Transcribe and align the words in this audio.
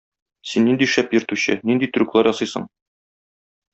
Син 0.51 0.63
нинди 0.69 0.87
шәп 0.93 1.13
йөртүче, 1.17 1.57
нинди 1.71 1.91
трюклар 1.99 2.31
ясыйсың. 2.31 2.67